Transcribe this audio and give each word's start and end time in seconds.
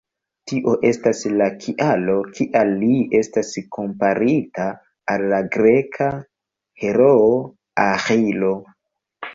Tio 0.51 0.71
estas 0.87 1.19
la 1.41 1.49
kialo 1.65 2.15
kial 2.39 2.73
li 2.79 2.89
estas 3.21 3.51
komparita 3.77 4.67
al 5.17 5.27
la 5.35 5.43
greka 5.59 6.11
heroo 6.87 7.31
Aĥilo. 7.89 8.57